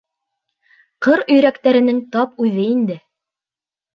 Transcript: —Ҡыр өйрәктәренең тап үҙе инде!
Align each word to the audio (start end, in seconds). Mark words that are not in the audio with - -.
—Ҡыр 1.07 1.21
өйрәктәренең 1.35 1.99
тап 2.15 2.43
үҙе 2.45 2.65
инде! 2.71 2.99